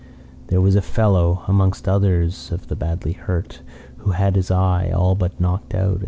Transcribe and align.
There 0.47 0.61
was 0.61 0.75
a 0.75 0.81
fellow 0.81 1.43
(amongst 1.47 1.87
others 1.87 2.51
of 2.51 2.69
the 2.69 2.75
badly 2.75 3.11
hurt) 3.13 3.61
who 3.97 4.09
had 4.13 4.23
had 4.23 4.35
his 4.35 4.49
eye 4.49 4.89
all 4.89 5.13
but 5.13 5.39
knocked 5.39 5.75
out. 5.75 5.99